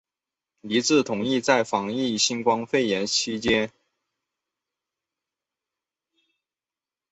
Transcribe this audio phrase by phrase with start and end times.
[0.61, 3.71] 一致同意在防控新冠肺炎疫情期间